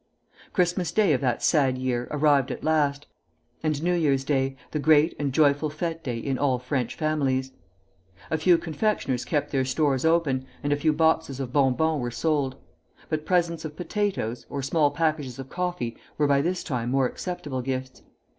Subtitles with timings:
[0.51, 3.05] Christmas Day of that sad year arrived at last,
[3.61, 7.51] and New Year's Day, the great and joyful fête day in all French families.
[8.31, 12.55] A few confectioners kept their stores open, and a few boxes of bonbons were sold;
[13.09, 17.61] but presents of potatoes, or small packages of coffee, were by this time more acceptable
[17.61, 18.01] gifts.